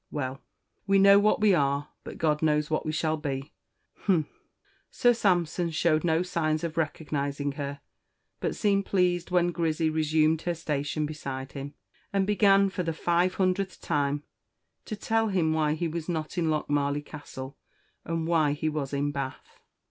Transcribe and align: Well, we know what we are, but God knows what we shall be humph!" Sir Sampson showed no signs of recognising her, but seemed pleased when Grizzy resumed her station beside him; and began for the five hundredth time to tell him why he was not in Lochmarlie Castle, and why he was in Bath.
Well, 0.09 0.41
we 0.87 0.97
know 0.97 1.19
what 1.19 1.39
we 1.41 1.53
are, 1.53 1.89
but 2.03 2.17
God 2.17 2.41
knows 2.41 2.71
what 2.71 2.87
we 2.87 2.91
shall 2.91 3.17
be 3.17 3.53
humph!" 4.05 4.25
Sir 4.89 5.13
Sampson 5.13 5.69
showed 5.69 6.03
no 6.03 6.23
signs 6.23 6.63
of 6.63 6.75
recognising 6.75 7.51
her, 7.51 7.81
but 8.39 8.55
seemed 8.55 8.87
pleased 8.87 9.29
when 9.29 9.51
Grizzy 9.51 9.91
resumed 9.91 10.41
her 10.41 10.55
station 10.55 11.05
beside 11.05 11.51
him; 11.51 11.75
and 12.11 12.25
began 12.25 12.71
for 12.71 12.81
the 12.81 12.93
five 12.93 13.35
hundredth 13.35 13.79
time 13.79 14.23
to 14.85 14.95
tell 14.95 15.27
him 15.27 15.53
why 15.53 15.75
he 15.75 15.87
was 15.87 16.09
not 16.09 16.35
in 16.35 16.49
Lochmarlie 16.49 17.03
Castle, 17.05 17.55
and 18.03 18.25
why 18.25 18.53
he 18.53 18.69
was 18.69 18.93
in 18.93 19.11
Bath. 19.11 19.61